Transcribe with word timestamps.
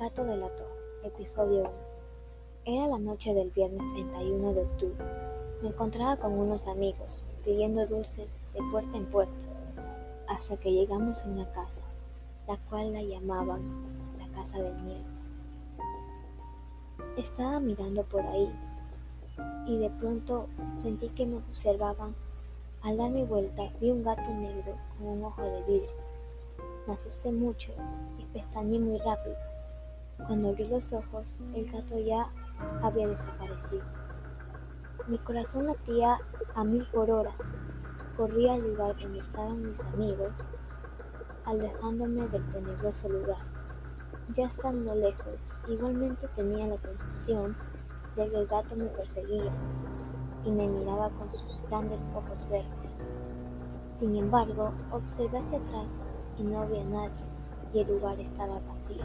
gato 0.00 0.24
delató, 0.24 0.64
episodio 1.02 1.60
1. 1.60 1.70
Era 2.64 2.86
la 2.86 2.98
noche 2.98 3.34
del 3.34 3.50
viernes 3.50 3.92
31 3.92 4.54
de 4.54 4.62
octubre. 4.62 5.04
Me 5.60 5.68
encontraba 5.68 6.16
con 6.16 6.32
unos 6.32 6.66
amigos, 6.68 7.22
pidiendo 7.44 7.86
dulces 7.86 8.30
de 8.54 8.62
puerta 8.72 8.96
en 8.96 9.04
puerta, 9.04 9.34
hasta 10.26 10.56
que 10.56 10.72
llegamos 10.72 11.22
a 11.22 11.28
una 11.28 11.52
casa, 11.52 11.82
la 12.48 12.56
cual 12.70 12.94
la 12.94 13.02
llamaban 13.02 13.60
la 14.18 14.26
Casa 14.28 14.62
del 14.62 14.74
Miedo. 14.76 15.04
Estaba 17.18 17.60
mirando 17.60 18.02
por 18.04 18.22
ahí 18.22 18.50
y 19.66 19.76
de 19.76 19.90
pronto 19.90 20.46
sentí 20.76 21.10
que 21.10 21.26
me 21.26 21.36
observaban. 21.36 22.14
Al 22.80 22.96
dar 22.96 23.10
mi 23.10 23.24
vuelta 23.24 23.70
vi 23.82 23.90
un 23.90 24.02
gato 24.02 24.30
negro 24.30 24.76
con 24.96 25.08
un 25.08 25.24
ojo 25.24 25.42
de 25.42 25.62
vidrio. 25.64 25.94
Me 26.86 26.94
asusté 26.94 27.30
mucho 27.30 27.70
y 28.18 28.24
pestañeé 28.32 28.78
muy 28.78 28.96
rápido. 28.96 29.49
Cuando 30.26 30.50
abrí 30.50 30.68
los 30.68 30.92
ojos, 30.92 31.38
el 31.54 31.70
gato 31.70 31.98
ya 31.98 32.30
había 32.82 33.08
desaparecido. 33.08 33.82
Mi 35.08 35.18
corazón 35.18 35.66
latía 35.66 36.18
a 36.54 36.64
mil 36.64 36.86
por 36.92 37.10
hora. 37.10 37.32
Corrí 38.16 38.48
al 38.48 38.60
lugar 38.60 38.96
donde 38.98 39.18
estaban 39.18 39.62
mis 39.62 39.80
amigos, 39.80 40.36
alejándome 41.44 42.28
del 42.28 42.46
tenebroso 42.52 43.08
lugar. 43.08 43.38
Ya 44.36 44.46
estando 44.46 44.94
lejos, 44.94 45.40
igualmente 45.68 46.28
tenía 46.36 46.66
la 46.66 46.78
sensación 46.78 47.56
de 48.16 48.30
que 48.30 48.36
el 48.36 48.46
gato 48.46 48.76
me 48.76 48.86
perseguía 48.86 49.52
y 50.44 50.50
me 50.50 50.68
miraba 50.68 51.10
con 51.10 51.30
sus 51.32 51.60
grandes 51.68 52.08
ojos 52.14 52.46
verdes. 52.48 52.90
Sin 53.98 54.16
embargo, 54.16 54.72
observé 54.92 55.38
hacia 55.38 55.58
atrás 55.58 56.04
y 56.38 56.42
no 56.42 56.60
había 56.60 56.84
nadie 56.84 57.30
y 57.72 57.80
el 57.80 57.88
lugar 57.88 58.18
estaba 58.20 58.60
vacío. 58.60 59.04